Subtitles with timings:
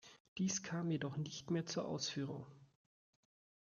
[0.39, 2.47] Dies kam jedoch nicht mehr zur Ausführung.